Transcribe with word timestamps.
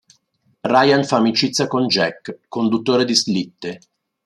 Ryan 0.63 1.03
fa 1.05 1.17
amicizia 1.17 1.67
con 1.67 1.85
Jack, 1.85 2.39
conduttore 2.47 3.05
di 3.05 3.13
slitte. 3.13 3.79